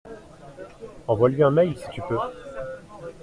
[1.05, 2.17] Envoie-lui un mail si tu peux.